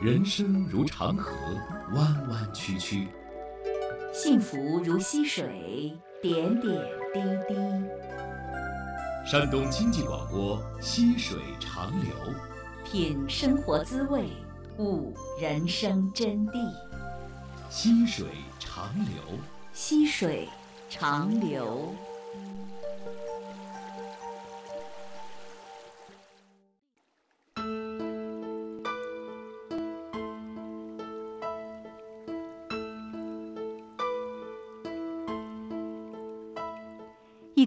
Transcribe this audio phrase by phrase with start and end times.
[0.00, 1.34] 人生如长河，
[1.92, 3.08] 弯弯曲曲；
[4.12, 5.92] 幸福如溪水，
[6.22, 6.72] 点点
[7.12, 7.56] 滴滴。
[9.26, 12.12] 山东经济广播，溪水长流。
[12.84, 14.28] 品生活滋味，
[14.78, 16.52] 悟人生真谛。
[17.68, 18.24] 溪水
[18.60, 19.36] 长流，
[19.72, 20.48] 溪水
[20.88, 21.92] 长流。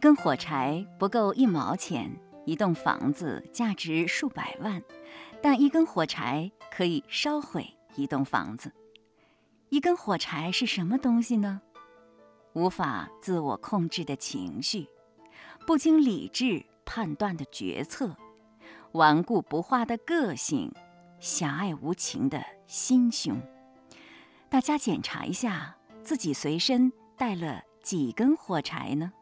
[0.02, 2.12] 一根火柴不够一毛钱，
[2.44, 4.82] 一栋房子价值数百万，
[5.44, 8.74] 但一根火柴可以烧毁一栋房子。
[9.70, 11.62] 一根火柴是什么东西呢？
[12.54, 14.88] 无法自我控制的情绪，
[15.68, 18.18] 不经理智判断的决策，
[18.94, 20.74] 顽固不化的个性，
[21.20, 23.40] 狭隘无情的心胸。
[24.50, 29.14] 大家检查一下，自己随身带了几根火柴呢？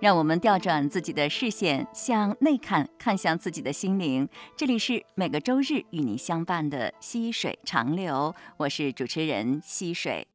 [0.00, 4.26] 让我们调转自己的视线，向内看，看向自己的心灵。
[4.56, 10.26] 这里是每个周日与您相伴的溪水长流，我是主持人溪水。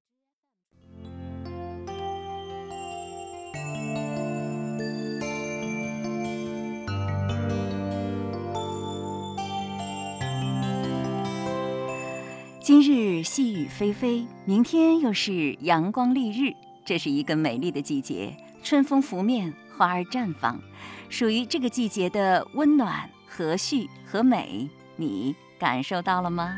[12.61, 16.53] 今日细雨霏霏，明天又是阳光丽日，
[16.85, 18.37] 这是一个美丽的季节。
[18.65, 20.59] 春风拂面，花儿绽放，
[21.07, 26.57] 属于这个季节的温暖、和煦和美，你感受到了吗？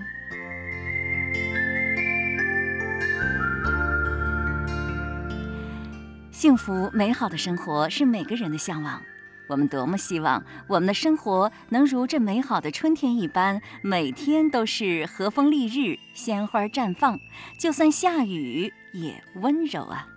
[6.32, 9.02] 幸福美好的生活是每个人的向往，
[9.50, 17.20] 我们多么希望我们的生活能如这美好的春天一般，每天都是和风丽日，鲜花绽放，
[17.60, 20.08] 就算下雨也温柔啊！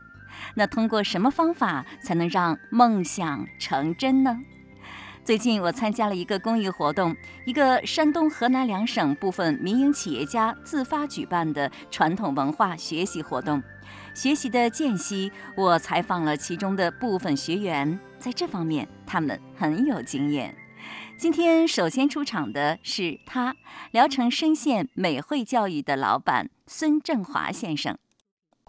[0.55, 4.39] 那通过什么方法才能让梦想成真呢？
[5.23, 7.15] 最近我参加了一个公益活动，
[7.45, 13.63] 一个山东、河南两省部分民营企业家自发举办的传统文化学习活动。
[14.15, 20.57] 学习的间隙，我采访了其中的部分学员，在这方面他们很有经验。
[21.17, 23.55] 今天首先出场的是他，
[23.93, 27.99] 聊城深县美汇教育的老板孙振华先生。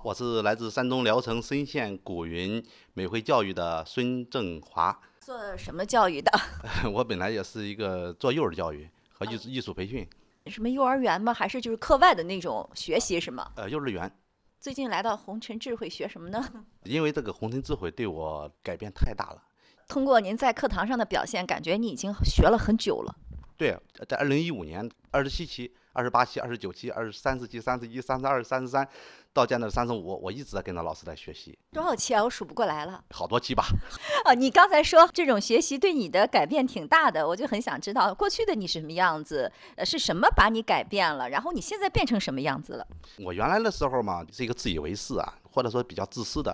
[0.03, 2.63] 我是来自山东聊城莘县古云
[2.93, 4.99] 美汇教育的孙正华。
[5.19, 6.31] 做什么教育的？
[6.91, 10.07] 我本来也是一个做幼儿教育和艺术艺术培训。
[10.47, 11.31] 什么幼儿园吗？
[11.31, 13.51] 还是就是课外的那种学习是吗？
[13.55, 14.11] 呃，幼儿园。
[14.59, 16.43] 最近来到红尘智慧学什么呢？
[16.83, 19.43] 因为这个红尘智慧对我改变太大了。
[19.87, 23.15] 通过您在课堂上的表现，感觉你已经学了很久了。
[23.55, 23.77] 对，
[24.09, 25.71] 在二零一五年二十七期。
[25.93, 28.87] 二十八期、二十九期、二十三十期、三十一、三十二、三十三，
[29.33, 31.57] 到现在三十五，我一直在跟着老师在学习。
[31.71, 32.23] 多少期啊？
[32.23, 33.03] 我数不过来了。
[33.11, 33.65] 好多期吧。
[34.25, 41.29] 哦，你刚才说这种学习对你的改变挺大的，我就很想知道过去的你是什么样子，呃，是什么把你改变了？
[41.29, 42.87] 然后你现在变成什么样子了？
[43.19, 46.53] 我原来的时候嘛，是一个自以为是啊，或者说比较自私的，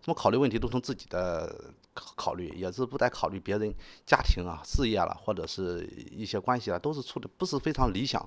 [0.00, 3.72] 怎么考虑问题都从自己的考考虑，也是不再考虑别人
[4.06, 8.26] 家庭啊、事业了，或者是一些关系啊，都是处的不是非常理想。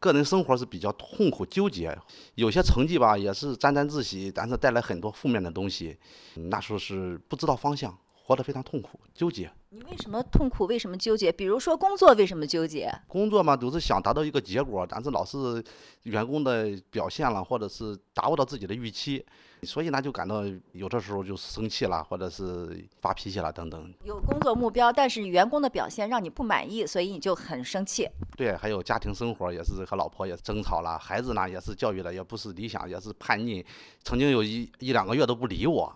[0.00, 1.96] 个人生活是比较痛苦纠结，
[2.36, 5.96] 有些成绩吧也是沾沾自喜，但是带来很多负面的东西。
[6.34, 9.50] 那时候是不知道方向，活得非常痛苦纠结。
[9.70, 10.64] 你为什么痛苦？
[10.64, 11.30] 为什么纠结？
[11.30, 12.90] 比如说工作为什么纠结？
[13.06, 15.62] 工作嘛，都是想达到一个结果，但是老是
[16.04, 19.22] 员工的表现了，或者是达不到自己的预期。
[19.64, 20.42] 所以呢，就感到
[20.72, 23.92] 有的时候就生气了，或者是发脾气了等等。
[24.04, 28.08] 有工作目标，但是员工的表现让你不满意，所以你就很生气。
[28.38, 33.62] 对，还有家庭生活也是和老婆也争吵了，孩子呢也是教育的也不是理想，也是叛逆，
[34.02, 35.94] 曾经有一一两个月都不理我。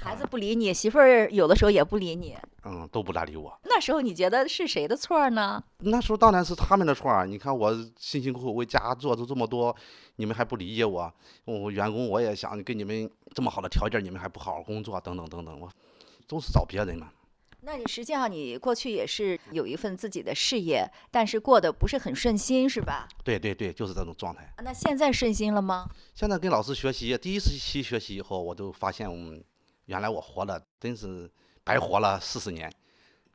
[0.00, 3.58] 孩子不理你，媳妇儿有的时候也不理你，嗯，都不搭理我。
[3.64, 5.62] 那时候你觉得是谁的错呢？
[5.78, 7.24] 那时候当然是他们的错啊。
[7.24, 9.74] 你看我辛辛苦苦为家做出这么多，
[10.16, 11.12] 你们还不理解我。
[11.44, 15.68] 我员工我也想给你们这么好的条件，你们还不好好工作，等等等等，我
[16.26, 17.10] 都是找别人嘛。
[17.62, 23.08] 那你实际上你过去也是有一份自己的事业，但是过得不是很顺心，是吧？
[23.24, 24.54] 对对对，就是这种状态。
[24.62, 25.88] 那现在顺心了吗？
[26.14, 29.42] 现在跟老师学习，第一次期学习以后，我就发现我们。
[29.88, 31.30] 原来我活了，真是
[31.64, 32.70] 白活了四十年。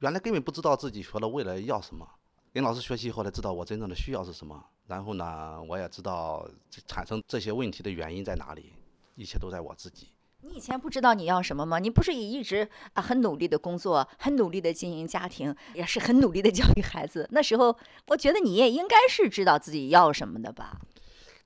[0.02, 2.08] 原来根本不知道自己学了为了要什么。
[2.54, 4.64] 跟老师学习以后才知道我真正的需要是什么。
[4.86, 6.48] 然后呢，我也知道
[6.86, 8.72] 产生这些问题的原因在哪里。
[9.16, 10.10] 一切都在我自己。
[10.42, 11.80] 你以前不知道你要什么吗？
[11.80, 17.28] 你不是也一直啊很努力的工作，很努力的经营家庭，也是很努力的教育孩子。
[17.32, 17.76] 那时候，
[18.10, 20.80] 我觉得你也应该是知道自己要什么的吧？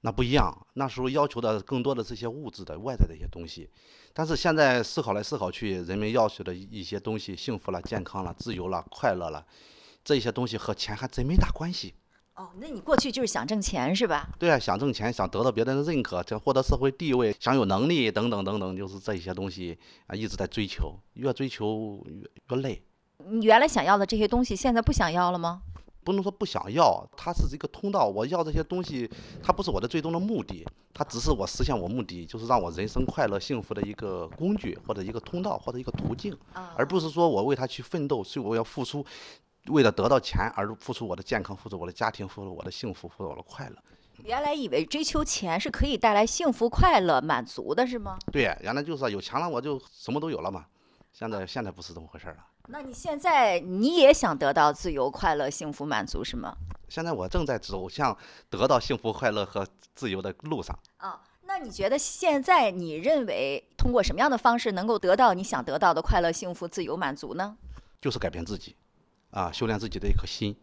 [0.01, 3.69] 那不一样，那时候要求的更多的这些物质的外在的一些东西，
[4.13, 9.45] 但是现在思考来思考去，人们要求的一些东西，幸福了、健康了、自由了、快乐了，
[10.03, 11.95] 这些东西和钱还真没大关系。
[12.35, 14.29] 哦，那你过去就是想挣钱是吧？
[14.38, 22.83] 对啊，想挣钱，想得到别人的认可，想获得社会地位，想有能力等等等等，就是这些东西啊，一直在追求，越追求越越累。
[23.27, 25.63] 你原来想要的这些东西，现在不想要了吗？
[26.07, 28.07] 不能说不想要，它是一个通道。
[28.07, 29.12] 我要这些东西，
[29.44, 36.33] 它不是我的最终的目的，它只是我实现我目的，就是让我人生快乐幸福的一个工具，或者一个通道，或者一个途径，
[36.77, 39.06] 而不是说我为它去奋斗，所以我要付出。
[39.68, 43.75] 为了得到钱而付出我的健康，付出我的家庭，付出我的幸福，付出我的快乐。
[44.24, 48.18] 原来以为追求钱是可以带来幸福、快乐、满足的，是吗？
[48.31, 50.65] 对，原来就是有钱了我就什么都有了嘛。
[51.12, 52.38] 现在现在不是这么回事了。
[52.69, 56.53] 那你现在你也想得到自由、快乐、幸福、满足是吗？
[56.89, 58.15] 现在我正在走向
[58.49, 59.65] 得到幸福、快乐和
[59.95, 60.77] 自由的路上。
[60.97, 67.57] 啊，那你觉得现在你认为通过什么样的方式能够得到你想得到的快乐、幸福、自由、满足呢？
[68.01, 68.75] 就是改变自己。
[69.31, 70.55] 啊，修炼自己的一颗心。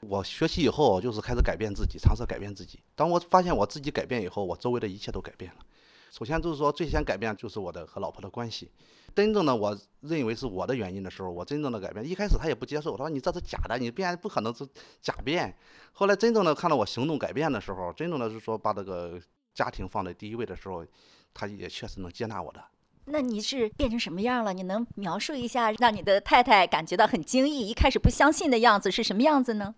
[0.00, 2.80] 我学习以后就是开始改变自己，尝试改变自己。
[2.94, 5.58] 当我发现我自己改变以后，我周围的一切都改变了。
[6.10, 8.70] 首先就是说，最先改变就是我的和老婆的关系。
[9.14, 12.08] 真正的我认为是我的原因的时候，我真正的改变。
[12.08, 14.66] 一开始他也不接受，他说你这是假的，你变不可能是
[15.00, 15.54] 假变。
[15.92, 19.20] 后来真正的看到我行动改变的时候，真正的是说把这个
[19.54, 20.84] 家庭放在第一位的时候，
[21.34, 22.62] 他也确实能接纳我的。
[23.06, 24.52] 那你是变成什么样了？
[24.52, 29.74] 你能描述一下，让你的太太感觉到很惊异，一开始不相信的样子是什么样子呢？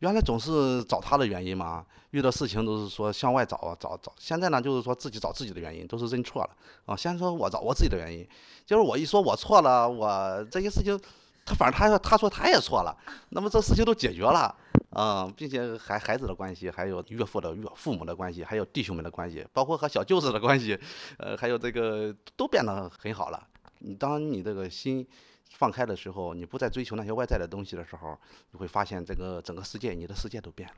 [0.00, 4.12] 原来总是找他的原因嘛，遇到事情都是说向外找找找。
[4.18, 6.50] 现在呢，就是说自己找自己的原因，都是认错了
[6.86, 6.96] 啊。
[6.96, 8.26] 先说我找我自己的原因，
[8.64, 10.98] 就是我一说我错了，我这些事情，
[11.44, 12.96] 他反正他说他说他也错了，
[13.30, 14.54] 那么这事情都解决了。
[14.92, 20.78] 嗯，并且还孩子的关系，还有岳父的岳父母的关系，还有弟兄们的关系，包括和小舅子的关系，
[21.18, 23.46] 呃，还有这个都变得很好了。
[23.80, 25.06] 你当你这个心
[25.50, 28.16] 放开的时候，你不再追求那些外在的东西的时候，
[28.52, 30.74] 你会发现这个整个世界，你的世界都变了。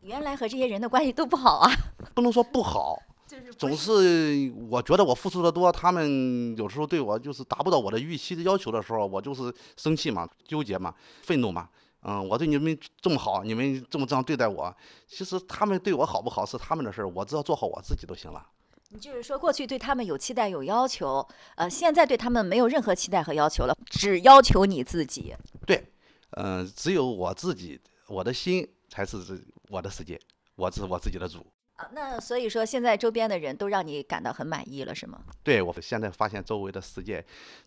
[0.00, 1.70] 原来和这些人的关系都不好啊？
[2.14, 11.68] 不能说不好， 就是总是我觉得我付出的多，他们有时候对我就是达不到我的预期的要求的时候，我就是生气嘛，纠结嘛，愤怒嘛。
[12.04, 14.74] 嗯，我对你们这么好，你们这么这样对待我，
[15.06, 18.44] 其实他们对我好不好是他们的事儿，我只要做好我自己就行了。
[18.94, 25.34] 你就是说，过去对他们有期待有要求，呃，现在对他们没有任何期待和要求了，只要求你自己。
[25.66, 25.82] 对，
[26.32, 29.16] 嗯，只有我自己，我的心才是
[29.70, 30.20] 我的世界，
[30.56, 31.46] 我是我自己的主。
[31.76, 35.22] 啊，那所以说，现在周边的人都让你感到很满意了，是吗？
[35.42, 37.24] 对，我现在发现周围的世界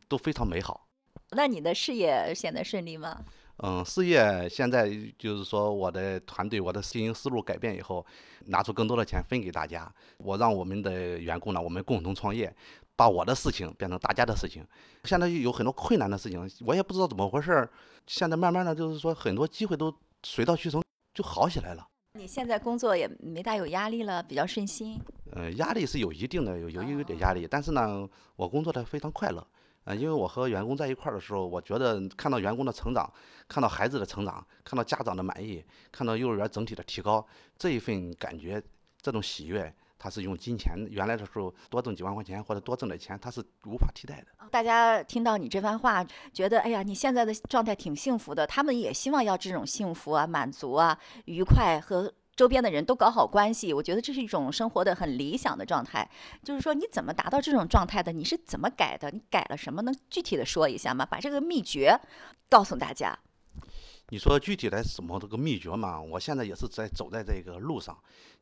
[0.08, 0.88] 都非常美好。
[1.32, 3.20] 那你的事业现在顺利吗？
[3.58, 8.06] 嗯，事业现在就是说，我的团队，我的经营思路改变以后，
[8.48, 9.90] 拿出更多的钱分给大家。
[10.18, 12.54] 我让我们的员工呢，我们共同创业，
[12.98, 14.66] 把我的事情变成大家的事情。
[15.06, 17.70] 现在有很多困难的事情，我也不知道怎么回事儿。
[18.08, 19.94] 现在慢慢的就是说，很多机会都
[20.24, 21.88] 水到渠成，就好起来了。
[22.20, 25.00] 你现在工作也没大有压力了，比较顺心。
[25.32, 29.46] 嗯，压力是有一定的，有有有点压力，但是呢，我工作的非常快乐。
[29.86, 33.10] 啊，因为我和员工在一块儿的时候，我觉得看到员工的成长，
[33.48, 37.26] 看到孩子的成长，看到家长的满意，看到幼儿园整体的提高，
[37.58, 38.62] 这一份感觉，
[39.00, 44.48] 这种喜悦，他是用金钱原来的时候多挣几万块钱或者多挣点钱，他是无法替代的。
[44.50, 52.12] 大家听到你这番话，觉得哎呀，你现在的状态挺幸福的，他们也希望要这种幸福啊、满足啊、愉快和。
[52.36, 56.10] 周边的人都搞好关系，我觉得这是一种生活的很理想的状态。
[56.44, 58.12] 就是说，你怎么达到这种状态的？
[58.12, 59.10] 你是怎么改的？
[59.12, 59.82] 你改了什么？
[59.84, 61.06] 能具体的说一下吗？
[61.06, 61.98] 把这个秘诀
[62.50, 63.18] 告诉大家。
[64.10, 66.00] 你说具体的什么这个秘诀嘛？
[66.02, 67.98] 我现在也是在走在这个路上，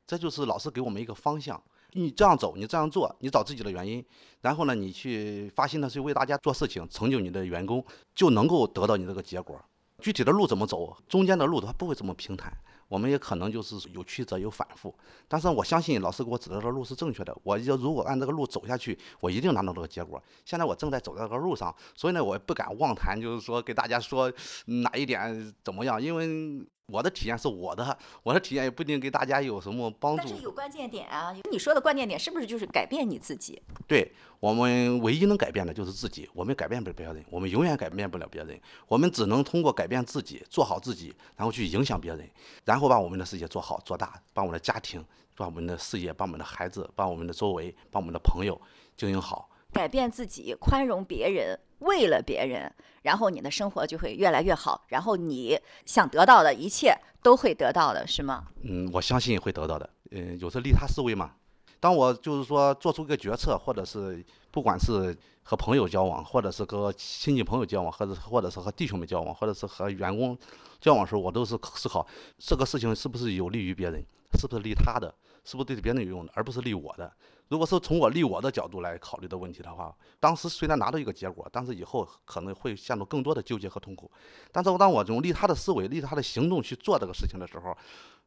[0.07, 1.61] 这就是老师给我们一个方向。
[1.91, 4.03] 你这样走，你这样做，你找自己的原因，
[4.41, 7.85] 然后呢，你去发心的去为大家做事情，成就你的员工，
[8.15, 9.63] 就能够得到你这个结果。
[9.99, 10.97] 具体的路怎么走？
[11.07, 12.51] 中间的路它不会这么平坦。
[12.87, 14.93] 我们也可能就是有曲折有反复，
[15.27, 17.35] 但是我相信老师给我指的这个路是正确的。
[17.43, 20.21] 我要如果按这个路走下去，我一定拿到这个结果。
[20.45, 24.31] 现在我正在走这个路上，所以呢，我也不敢妄谈，就是说给大家说
[24.65, 26.65] 哪一点怎么样，因为。
[26.87, 30.23] 我的体验是我的，我的体验也不一定给大家有什么帮助。
[30.25, 31.33] 但是有关键点啊！
[31.49, 33.61] 你说的关键点是不是就是改变你自己？
[33.87, 34.11] 对
[34.41, 42.29] 我们唯一能改变的就是自己，我们改变不了别人，我们永远改变不了别人，我们只能通过改变自己，做好自己，然后去影响别人，
[42.65, 45.03] 然后把我们的世界做好做大，把我们的家庭，
[45.37, 48.59] 把我们的事业，把我们的孩子，把我们的周围，把我们的朋友
[48.97, 58.45] 经营好，改变自己，宽容别人，为了别人，然后你的生活就会越来越好，然后你想得到的一切都会得到的，是吗？
[58.61, 59.89] 嗯，我相信会得到的。
[60.11, 61.31] 嗯，有时利他思维嘛。
[61.79, 70.37] 当我就是说做出一个决策，或者是不管是和朋友交往，或者是和亲戚朋友交往，或者或者是和弟兄们交往，或者是和员工
[70.79, 74.01] 交往时候，我都是思考这个事情是不是有利于别人，
[74.43, 75.13] 是不是利他的，
[75.45, 77.09] 是不是对别人有用的，而不是利我的。
[77.47, 84.11] 如果是从我利我的角度来考虑的问题的话，当时虽然拿到一个结果，但是以后可能会陷入更多的纠结和痛苦。
[84.51, 87.77] 但是当我用利他的思维、利他的行动去做这个事情的时候，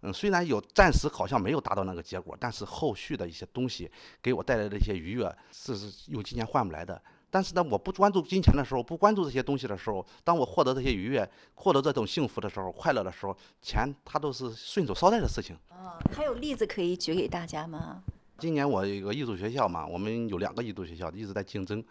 [0.01, 3.91] 嗯，虽然有暂时好像没有达到那个结果，但是后续的一些东西
[4.23, 5.75] 给我带来的一些愉悦，是
[6.09, 7.03] 用金钱换不来的。
[7.37, 15.55] 但是呢，我不关注金钱的时候，不关注这些东西的时候，当我获得这些愉悦、获得这种幸福的时候、快乐的时候，钱它都是顺手捎带的事情。
[15.69, 18.03] 哦，还有例子可以举给大家吗？
[18.39, 21.85] 今年我有个艺术学校嘛，我们有两个艺术学校一直在竞争。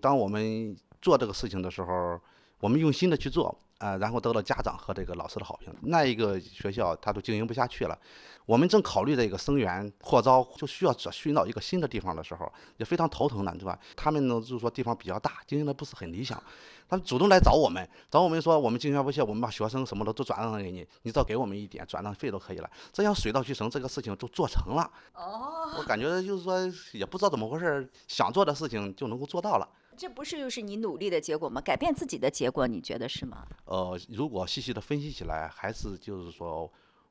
[0.00, 2.20] 当我们做这个事情的时候，
[2.60, 3.58] 我们用心的去做。
[3.82, 5.74] 啊，然后得到家长和这个老师的好评。
[5.82, 7.98] 那一个学校他都经营不下去了，
[8.46, 13.76] 我们正考虑这个生源扩招，就需要寻找一个新的地方的时候，也非常头疼呢，对吧？
[13.96, 16.40] 他们呢就是说地方比较大，经营的不是很理想，
[16.88, 22.70] 他们主动来找我们，找我们说我们经营不下，我们把学生什么的都转让给你，你只要给我们一点转让费都可以了。
[22.92, 24.88] 这样水到渠成，这个事情就做成了。
[25.14, 26.56] 哦，我感觉就是说
[26.92, 29.68] 也不知道怎么回事，想做的事情就能够做到了。
[30.02, 31.60] 这不是就是你努力的结果吗？
[31.60, 33.46] 改变自己的结果，你觉得是吗？
[33.66, 36.68] 呃，如果细细的分析起来，还是就是说，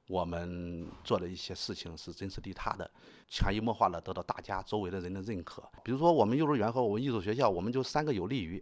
[0.10, 2.92] 我们做的一些事情是真实利他的，
[3.30, 5.64] 潜移默化的得到大家周围的人的认可。
[5.86, 8.62] 比如说，我们幼儿园和我们艺术学校，我们就三个有利于，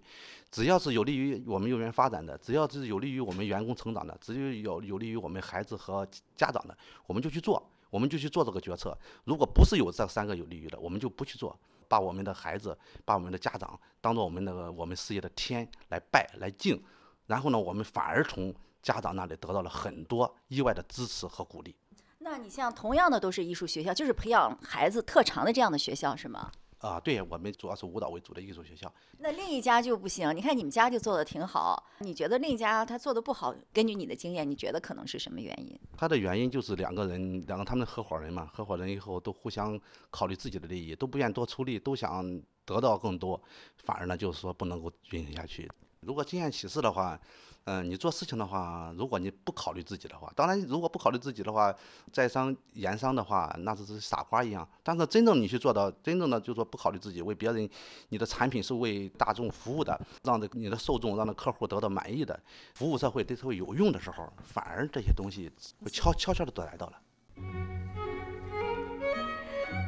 [0.51, 8.95] 只要是有利于我们幼儿园发展的，只要是有利于我们员工成长的，只有有有利于我们孩子和家长的，我们就去做，我们就去做这个决策。
[9.24, 11.59] 如果不是有这三个有利于的，我们就不去做。
[11.89, 16.81] 把我们的孩子，把我们的家长当做我们那个我们事业的天来拜来敬，
[17.25, 21.75] 然后呢，我们反而从家长那里得到了很多意外的支持和鼓励。
[22.19, 26.51] 那你像同样的都是艺术学校，就是培养孩子特长的这样的学校是吗？
[26.79, 28.91] 啊，对我们主要是舞蹈为主的艺术学校。
[29.17, 33.53] 那另一家就不行，你看你们家就做的挺好，你觉得另一家他做的不好？
[33.74, 35.77] 根据你的经验，你觉得可能是什么原因？
[35.98, 42.24] 他的原因就是两个人，两个他们的合伙人嘛，合伙人以后都互相考虑自己的利益，都不愿多出力，都想
[42.65, 43.41] 得到更多，
[43.83, 45.69] 反而呢就是说不能够运行下去。
[46.00, 47.19] 如果经验启示的话。
[47.66, 51.74] 嗯，你做事情的话，如果你不考虑自己的话，当然，如果不考虑自己的话，
[52.12, 54.68] 在商言商的话，那只是傻瓜一样。
[54.82, 57.70] 但是真正你去做到，真正的就是说不考虑自己，为别人，
[58.10, 62.39] 你的产品是为大众服务的，让这你的受众，让的客户得到满意的，
[62.74, 65.51] 服务社会对社会有用的时候，反而这些东西
[65.84, 67.78] 会悄悄悄的都来到了。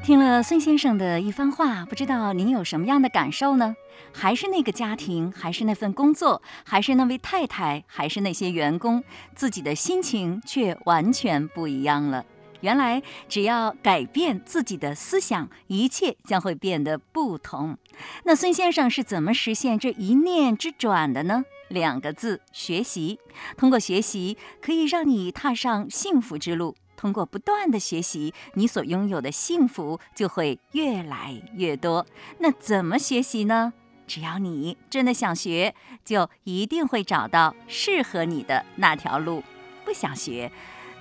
[0.03, 3.75] 听了孙先生的一番话，不知道您有什么样的感受呢？
[4.11, 9.03] 还是那个家庭，还是那份工作，还是那位太太，还是那些员工，
[9.35, 12.25] 自己的心情却完全不一样了。
[12.61, 17.77] 原来，只要改变自己的思想，一切将会变得不同。
[18.23, 21.45] 那孙先生是怎么实现这一念之转的呢？
[21.69, 23.19] 两个字：学习。
[23.55, 26.75] 通过学习，可以让你踏上幸福之路。
[27.01, 32.05] 通过不断的学习，你所拥有的幸福就会越来越多。
[32.37, 33.73] 那怎么学习呢？
[34.05, 35.73] 只要你真的想学，
[36.05, 39.43] 就一定会找到适合你的那条路。
[39.83, 40.51] 不想学，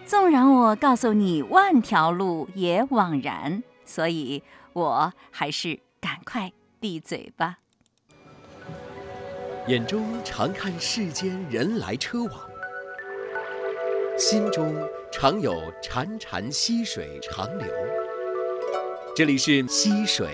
[0.07, 3.62] 纵然我告诉你万条路也枉然。
[3.85, 4.42] 所以，
[4.73, 7.59] 我还是赶快闭嘴吧。
[9.66, 12.33] 眼中常看世间人来车往，
[14.16, 14.75] 心中。
[15.21, 17.69] 常有潺潺溪水长流，
[19.15, 20.31] 这里是溪水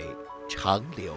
[0.49, 1.12] 长流。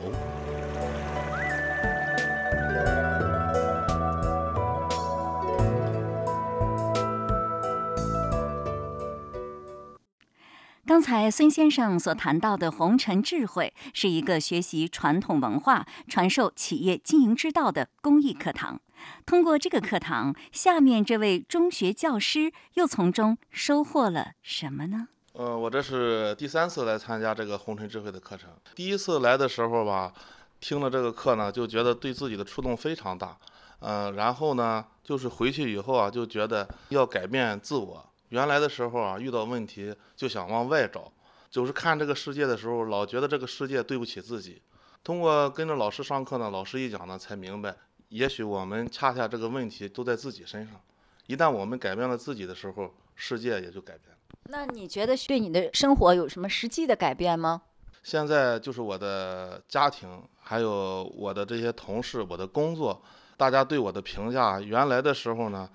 [11.09, 18.79] 才孙先生所谈到的红尘智慧，是一个学习传统文化、传授企业经营之道的公益课堂。
[19.25, 25.07] 通过这个课堂，下面这位中学教师又从中收获了什么呢？
[25.33, 28.51] 呃，我这是第三次来参加这个红尘智慧的课程。
[28.75, 30.13] 第一次来的时候吧，
[30.59, 33.35] 听了这个课呢，就觉得对自己的触动非常大。
[33.79, 38.05] 嗯，然后呢，就是回去以后啊，就觉得要改变自我。
[38.29, 41.11] 原来的时候啊，遇到问题就想往外找，
[41.49, 44.61] 就是看这个世界的时候，老觉得这个世界对不起自己。
[45.03, 47.75] 通过跟着老师上课呢，老师一讲呢，才明白。
[48.09, 50.79] 也许我们恰恰这个问题都在自己身上，
[51.27, 54.17] 一旦我们改变了自己的时候，世界也就改变了。
[54.45, 57.61] 那你觉得对你的生活有什么实际的改变吗？
[58.01, 62.99] 现在就是我的家庭，还有我的这些同事，我的工作，
[63.37, 65.69] 大家对我的评价，原来的时候呢，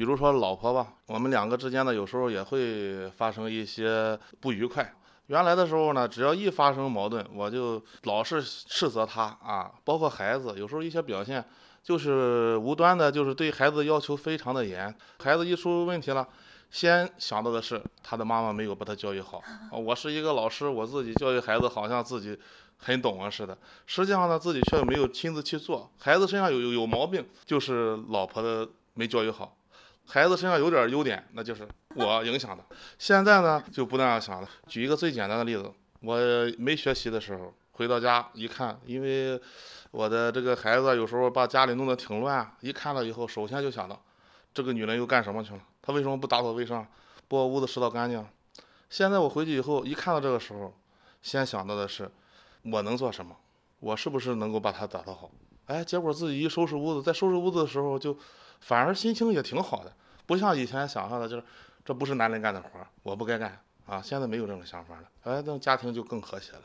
[0.00, 4.94] 比如说老婆吧，我们两个之间呢，有时候也会发生一些不愉快。
[5.26, 11.44] 原来的时候呢，只要一发生矛盾，我就老是斥责他啊，包括孩子，有时候一些表现
[11.82, 14.96] 就是无端的，就是对孩子要求非常的严。
[15.22, 16.26] 孩子一出问题了，
[16.70, 19.42] 先想到的是他的妈妈没有把他教育好。
[19.70, 22.34] 我是一个老师，我自己教育孩子好像自己
[22.78, 25.90] 很懂啊似的，实际上呢，自己却没有亲自去做。
[25.98, 29.54] 孩子身上有有有毛病，就是老婆的没教育好。
[30.12, 31.64] 孩子身上有点优点，那就是
[31.94, 32.64] 我影响的。
[32.98, 34.48] 现在呢，就不那样想了。
[34.66, 36.18] 举一个最简单的例子，我
[36.58, 39.40] 没学习的时候，回到家一看，因为
[39.92, 44.02] 我的这个孩子有时候把家里弄得挺乱，一看了以后，首先就想到，
[44.52, 45.60] 这个女人又干什么去了？
[45.80, 46.84] 她为什么不打扫卫生，
[47.28, 48.26] 不把屋子拾到干净？
[48.88, 50.74] 现在我回去以后，一看到这个时候，
[51.22, 52.10] 先想到的是，
[52.64, 53.36] 我能做什么？
[53.78, 55.30] 我是不是能够把它打扫好？
[55.66, 58.18] 哎，结果自己一收拾屋子，在收拾屋子的时候就。
[58.62, 59.90] 反而心情也挺好的，
[60.30, 61.42] 不像以前想象的，就是
[61.84, 62.68] 这不是男人干的活，
[63.02, 64.00] 我不该干啊。
[64.00, 66.62] 现在没有这种想法了，哎，那家庭就更和谐了。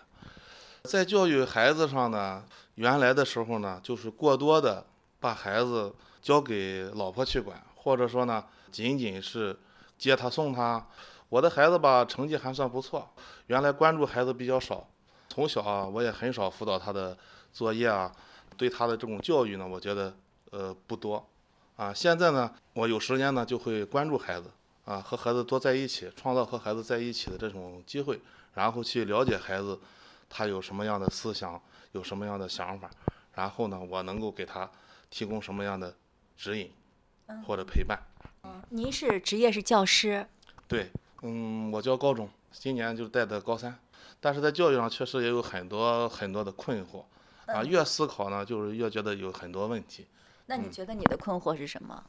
[0.84, 2.45] 在教育孩子上呢，
[2.75, 4.86] 原来的时候呢，就是过多的
[5.19, 5.91] 把孩子
[6.22, 9.57] 交给老婆去管，或者说呢，仅仅是
[9.98, 10.86] 接他送他。
[11.29, 13.10] 我的孩子吧，成绩还算不错，
[13.48, 14.88] 原来关注孩子比较少，
[15.27, 17.17] 从小啊，我也很少辅导他的
[17.51, 18.12] 作业啊，
[18.55, 20.15] 对他的这种教育呢，我觉得
[20.51, 21.27] 呃不多。
[21.75, 24.50] 啊，现在呢，我有时间呢，就会关注孩子，
[24.86, 28.22] 啊，和孩子多在一起，创造和孩子在一起的这种机会，
[28.53, 29.77] 然后去了解孩子，
[30.29, 32.89] 他有什么样的思想，有什么样的想法，
[33.34, 34.72] 然后呢，我能够给他
[35.10, 35.94] 提供什么样的
[36.38, 36.72] 指引
[37.46, 38.00] 或者陪伴。
[38.44, 40.25] 嗯，您是职业是教师？
[40.70, 40.89] 对，
[41.24, 43.77] 嗯，我教高中，今年就带的高三，
[44.22, 47.03] 但是在教育上确实也有很多很多的困惑，
[47.48, 50.08] 啊，越思考呢，就是越觉得有很多问题。
[50.48, 52.04] 那你觉得你的困惑是什么？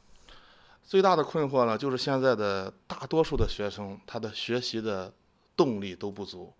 [0.83, 5.11] 最大的困惑呢，就是现在的大多数的学生，他的学习的
[5.55, 6.53] 动力都不足，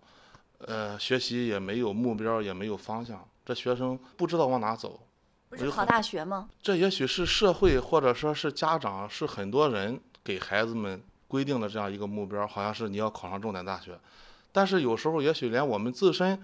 [0.58, 5.00] 呃，学习也没有目标，也没有方向，这学生不知道往哪走。
[5.48, 6.48] 不是考大学吗？
[6.60, 13.98] 这也许是社会或者说是家长，是很多人给孩子们规定的这样一个目标，好像是你要考上重点大学。
[14.52, 16.42] 但是有时候，也许连我们自身，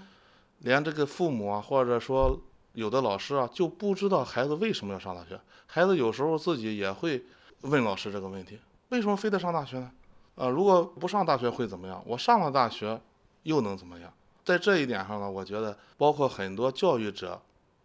[0.60, 2.40] 连这个父母啊，或者说。
[2.74, 7.24] 有的老师啊就不知道孩子为什么要上大学，孩子有时候自己也会
[7.62, 8.60] 问老师这个问题：
[8.90, 9.90] 为什么非得上大学呢？
[10.34, 12.02] 啊，如果不上大学会怎么样？
[12.06, 13.00] 我上了大学
[13.44, 14.12] 又能怎么样？
[14.44, 17.40] 在这一点上呢，我觉得包括很多教育者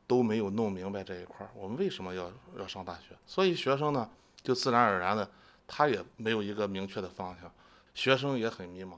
[0.07, 3.15] 都没有弄明白这一块儿，我们为什么要要上大学？
[3.25, 4.09] 所以学生呢
[4.41, 5.29] 就自然而然的
[5.67, 7.51] 他也没有一个明确的方向，
[7.93, 8.93] 学生也很迷茫。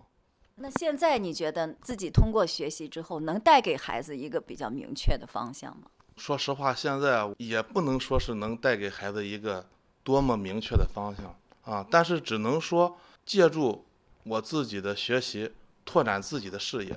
[0.56, 5.88] 那现在你觉得自己通过学习之后，能带给孩子一个比较明确的方向吗？
[6.18, 9.68] 说实话，现在也不能说是能带给孩子一个
[10.04, 13.86] 多么明确的方向啊，但是只能说借助
[14.24, 15.52] 我自己的学习，
[15.84, 16.96] 拓展自己的视野。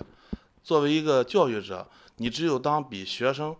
[0.63, 3.57] 作为一个教育者，你只有当比学生、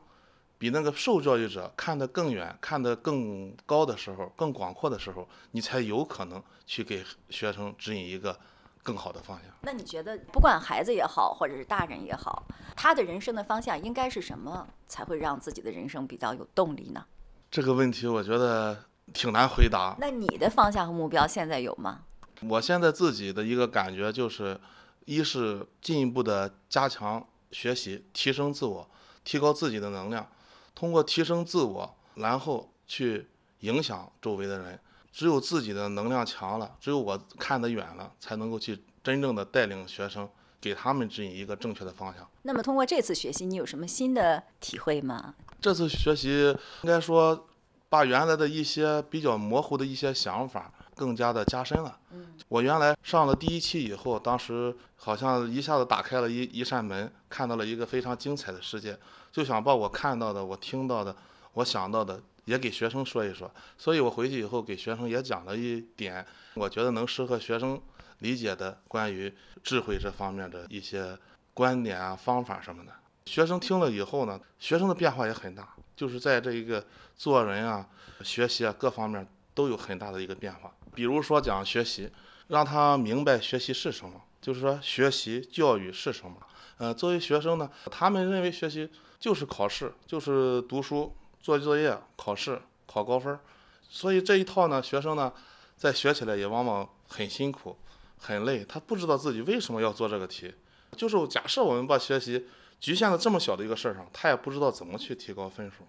[0.59, 8.39] 比那个受教育者看得更远、看得更高的时候、更广阔的时候，你才有可能去给学生指引一个。
[8.85, 9.53] 更好的方向。
[9.63, 12.45] 那你觉得，不管孩子也好，或者是大人也好，
[12.77, 17.05] 他的人生的方向应该是什么，才会让自己的人生比较有动力呢？
[17.51, 19.97] 这个问题我觉得挺难回答。
[19.99, 22.03] 那你的方向和目标现在有吗？
[22.43, 24.61] 我现在自己的一个感觉就是，
[25.07, 28.89] 一是进一步的加强学习，提升自我，
[29.25, 30.29] 提高自己的能量，
[30.75, 33.29] 通过提升自我，然后去
[33.61, 34.79] 影响周围的人。
[35.15, 40.29] 只有自己的能量强了，只有我看得远了，才能够去真正的带领学生，
[40.61, 42.29] 给他们指引一个正确的方向。
[42.43, 45.37] 那么，通过这次学习，你有什么新的体会吗？
[45.61, 46.49] 这次学习
[46.83, 47.47] 应该说，
[47.89, 51.97] 把原来的一些比较模糊的一些想法更加的加深了。
[52.11, 58.99] 嗯，我原来上了第一期以后，当时好像一下子打开了一一扇门，看到了一个非常精彩的世界，
[59.31, 61.15] 就想把我看到的、我听到的、
[61.53, 62.21] 我想到的。
[62.45, 67.81] 也给学生说一说，所以我回去以后给学生也讲了一点，我觉得能适合学生
[68.19, 71.19] 理解的关于智慧这方面的一些
[71.53, 72.93] 观点啊、方法什么的。
[73.27, 76.85] 学生听了以后呢，学生的变化也很大，就是在这一个
[77.17, 77.89] 做人啊、
[78.23, 80.71] 学习啊各方面都有很大的一个变化。
[80.95, 82.11] 比如说讲学习，
[82.49, 86.37] 让他明白学习是什么，就是说学习教育是什么。
[86.77, 91.17] 呃，作为学生呢，他们认为学习就是考试，就是读书。
[91.45, 93.39] 做作业、考试、考高分，
[93.87, 95.31] 所以这一套呢，学生呢，
[95.77, 97.77] 在学起来也往往很辛苦、
[98.17, 98.65] 很累。
[98.65, 100.55] 他不知道自己为什么要做这个题，
[100.97, 102.47] 就是假设我们把学习
[102.81, 105.87] 局限在这么小的一个事儿上，他也不知道怎么去提高分数。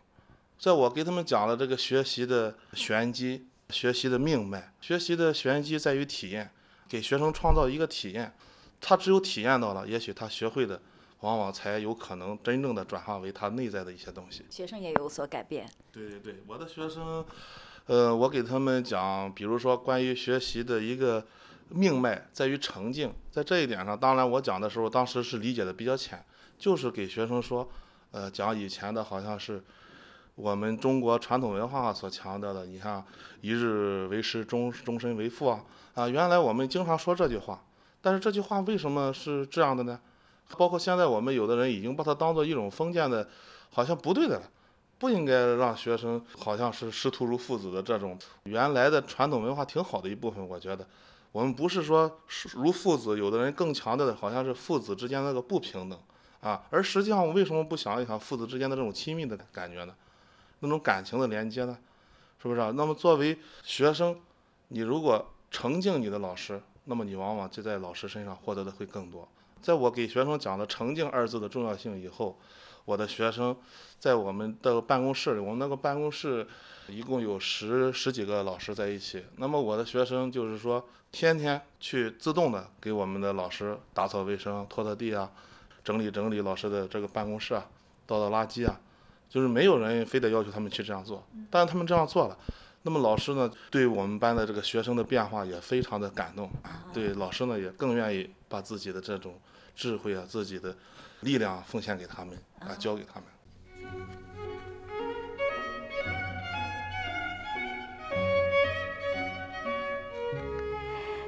[0.60, 6.52] 在我给他们讲了这个学习的玄机、学习的命脉，学习的玄机在于体验，
[6.90, 8.36] 给学生创造一个体验，
[8.82, 10.82] 他只有体验到了，也许他学会的
[11.26, 14.46] 往往才有可能真正的转化为他内在的一些东西。
[14.52, 15.68] 学生也有所改变。
[15.92, 17.26] 对对对，我的学生，
[17.88, 21.26] 呃，我给他们讲，比如说关于学习的一个
[21.70, 26.24] 命脉在于沉静，在这一点上，当然我讲的时候，当时是理解的比较浅，
[26.60, 27.68] 就是给学生说，
[28.12, 29.64] 呃，讲以前的好像是。
[30.38, 33.02] 我们中国传统文化所强调的，你看
[33.40, 36.10] “一日为师，终终身为父”啊啊！
[36.10, 37.64] 原来我们经常说这句话，
[38.02, 39.98] 但是这句话为什么是这样的呢？
[40.58, 43.28] 包括现在我们有的人已经把它当做一种封建的，
[43.72, 44.52] 好像不对的了，
[44.98, 50.48] 不应该让学生好像是师徒如父子的这种原来的传统文化挺好的一部分。
[50.48, 50.88] 我觉得
[51.32, 52.20] 我们不是说
[52.54, 56.00] 如父子，有的人更强调的好像是父子之间那个不平等
[56.42, 59.96] 啊，而实际上我为什么不想一想父子之间的这种亲密的感觉呢？
[60.60, 61.78] 那种感情的连接呢，
[62.42, 62.72] 是不是啊？
[62.76, 64.16] 那么作为学生，
[64.70, 69.28] 你如果崇敬你的老师，那么你往往就在老师身上获得的会更多。
[69.66, 72.38] 在我给学生讲了“诚敬”二字的重要性以后，
[72.86, 73.58] 我的学生
[73.98, 76.48] 在我们的办公室里，我们那个办公室
[76.88, 79.26] 一共有十十几个老师在一起。
[79.38, 85.32] 那么我的学生就是说，天天去自动的给我们的老师打扫卫生、拖拖地啊，
[85.84, 87.68] 整理整理老师的这个办公室啊，
[88.06, 88.80] 倒倒垃圾啊。
[89.28, 92.38] 就是没有人非得要求他们去这样做，但是他们这样做了，
[92.84, 96.52] 那么老师呢，对我们班的这个学生的变化也非常的感动，
[96.94, 99.34] 对老师呢也更愿意把自己的这种
[99.76, 100.76] 智慧啊、自己的
[101.22, 103.26] 力量奉献给他们啊，教给他们。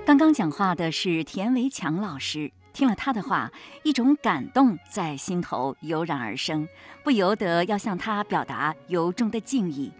[0.05, 2.51] 刚刚讲话的是田维强老师。
[2.73, 6.67] 听了他的话，一种感动在心头油然而生，
[7.03, 9.91] 不由得要向他表达由衷的敬意，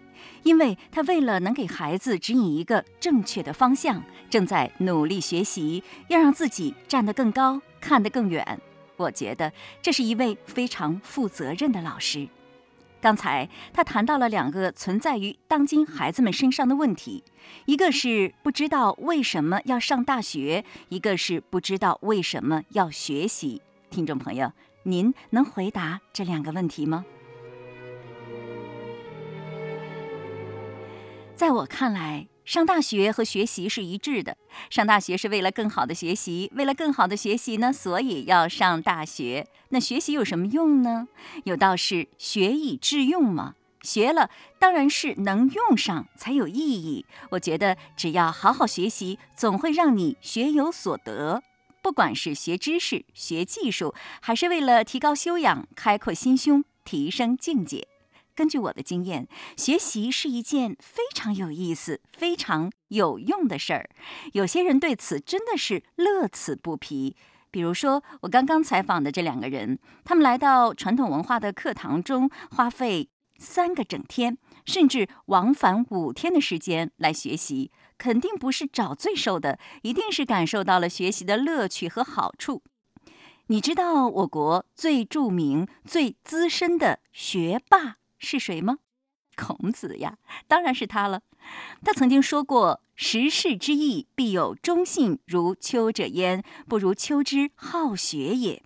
[0.44, 8.60] 因为他为了能给孩子指引一个正确的方向，正在努力学习，要让自己站得更高，看得更远。
[8.96, 12.28] 我觉得这是一位非常负责任的老师。
[13.00, 17.22] 刚才他谈到了两个存在于当今孩子们身上的问题，
[17.66, 23.62] 一个是不知道为什么要上大学，一个是不知道为什么要学习。
[23.88, 27.04] 听众朋友，您能回答这两个问题吗？
[31.36, 32.26] 在我看来。
[32.48, 34.38] 上大学和学习是一致的。
[34.70, 39.46] 上大学是为了更好的学习，为了更好的学习呢，所以要上大学。
[39.68, 41.08] 那学习有什么用呢？
[41.44, 43.54] 有道是“学以致用”嘛。
[43.82, 47.04] 学了当然是能用上才有意义。
[47.32, 51.42] 我觉得只要好好学习，总会让你学有所得。
[51.82, 57.86] 不管是学知识、学技术，还是为了提高修养、开阔心胸、提升境界。
[58.38, 63.90] 根据我的经验，学习是一件非常有意思、非常有用的事儿。
[64.32, 67.16] 有些人对此真的是乐此不疲。
[67.50, 82.62] 比如说，我刚刚采访的这两个人，他们来到传统文化的课堂中，花费三个整天，甚至往返五天的时间来学习，肯定不是找罪受的，一定是感受到了学习的乐趣和好处。
[83.48, 87.96] 你知道我国最著名、最资深的学霸？
[88.18, 88.78] 是谁吗？
[89.36, 91.22] 孔子呀，当然是他了。
[91.84, 98.62] 他曾经说过：“时事之义，必有忠信如丘者焉，不如丘之好学也。”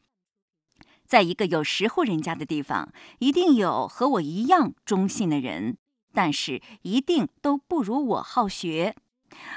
[1.06, 5.76] 在一个有十户人家的地方，一定有和我一样忠信的人，
[6.14, 8.96] 但是一定都不如我好学。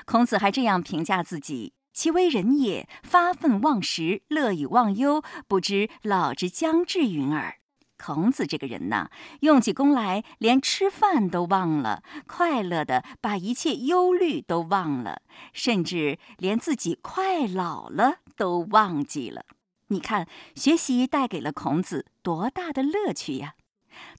[0.05, 7.60] 孔子还这样评价自己：“其为人也，发愤忘食，乐以忘忧，不知老之将至云耳。”
[7.97, 9.10] 孔子这个人呐，
[9.41, 15.21] 用起功来连吃饭都忘了，快乐的把一切忧虑都忘了，
[15.53, 19.45] 甚至连自己快老了都忘记了。
[19.88, 23.53] 你看，学习带给了孔子多大的乐趣呀！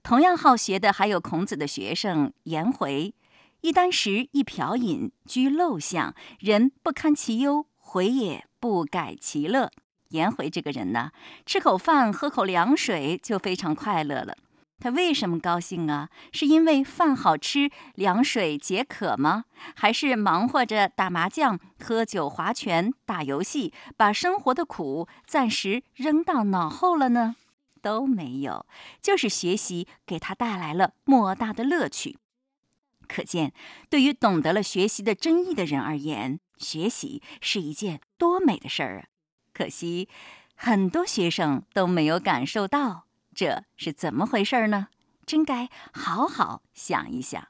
[0.01, 3.13] 同样好学的还有孔子的学生颜回，
[3.61, 9.69] 一箪食，一瓢饮，居陋巷，人不堪其忧，回也不改其乐。
[10.09, 11.11] 颜回这个人呢，
[11.45, 14.35] 吃口饭、喝口凉水就非常快乐了。
[14.79, 16.09] 他为什么高兴啊？
[16.31, 19.45] 是因为饭好吃、凉水解渴吗？
[19.75, 27.35] 还是忙活着打麻将、喝酒、划拳、打游戏，把生活的苦暂时扔到脑后了呢？
[27.81, 28.67] 都没有，
[29.01, 32.17] 就是学习给他带来了莫大的乐趣。
[33.07, 33.53] 可见，
[33.89, 39.05] 对于懂得了学习的真意的人而言，学习是一件多美的事儿啊！
[39.57, 40.07] 可惜，
[40.55, 44.89] 很多学生都没有感受到，这是怎么回事呢？
[45.25, 47.47] 真该好好想一想。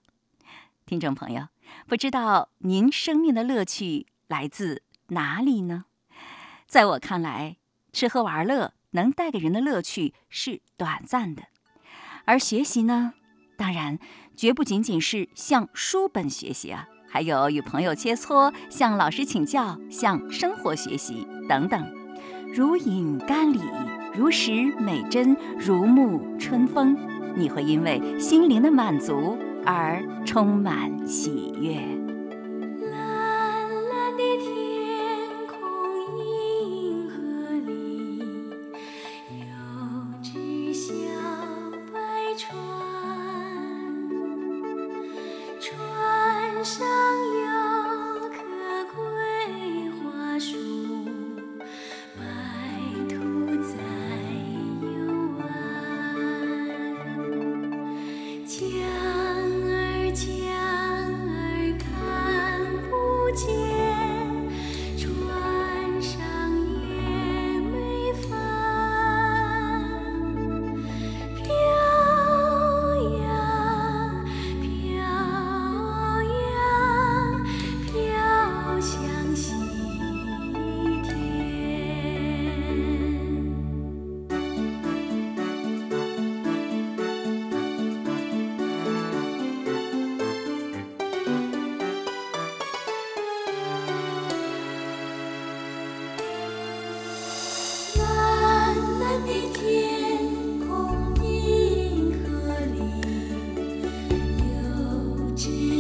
[0.86, 1.50] 听众朋友，
[1.86, 5.84] 不知道您生命的乐趣来自哪里呢？
[6.66, 7.58] 在我看来，
[7.92, 11.44] 吃喝玩乐能带给人的乐趣是短暂的，
[12.24, 13.16] 而学习呢，
[13.58, 14.00] 当然
[14.38, 21.97] 绝不仅仅是向书本学习啊，还有与朋友切磋、向老师请教、向生活学习等等。
[22.54, 23.60] 如饮甘醴，
[24.16, 26.98] 如食美珍，如沐春风，
[27.36, 32.07] 你会因为心灵的满足而充满喜悦。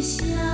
[0.01, 0.46] 相